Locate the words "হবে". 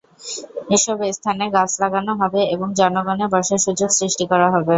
2.21-2.41, 4.53-4.69